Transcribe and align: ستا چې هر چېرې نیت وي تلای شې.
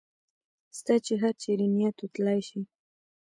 ستا 0.77 0.93
چې 1.05 1.13
هر 1.21 1.33
چېرې 1.41 1.65
نیت 1.75 1.95
وي 1.99 2.07
تلای 2.15 2.39
شې. 2.47 2.59